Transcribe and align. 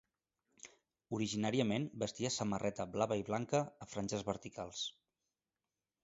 Originàriament 1.17 1.83
vestia 2.03 2.31
samarreta 2.35 2.87
blava 2.95 3.17
i 3.21 3.25
blanca 3.27 3.61
a 3.87 3.89
franges 3.91 4.25
verticals. 4.31 4.81